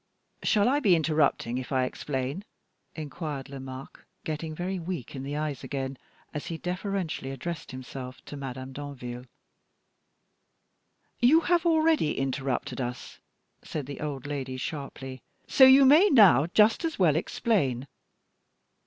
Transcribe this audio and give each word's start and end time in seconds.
"Shall 0.41 0.67
I 0.67 0.79
be 0.79 0.95
interrupting 0.95 1.59
if 1.59 1.71
I 1.71 1.83
explain?" 1.85 2.43
inquired 2.95 3.49
Lomaque, 3.51 4.03
getting 4.23 4.55
very 4.55 4.79
weak 4.79 5.15
in 5.15 5.21
the 5.21 5.37
eyes 5.37 5.63
again, 5.63 5.95
as 6.33 6.47
he 6.47 6.57
deferentially 6.57 7.29
addressed 7.29 7.69
himself 7.69 8.19
to 8.25 8.35
Madame 8.35 8.73
Danville. 8.73 9.25
"You 11.19 11.41
have 11.41 11.67
already 11.67 12.17
interrupted 12.17 12.81
us," 12.81 13.19
said 13.63 13.85
the 13.85 14.01
old 14.01 14.25
lady, 14.25 14.57
sharply; 14.57 15.21
"so 15.47 15.65
you 15.65 15.85
may 15.85 16.09
now 16.09 16.47
just 16.47 16.83
as 16.83 16.97
well 16.97 17.15
explain." 17.15 17.85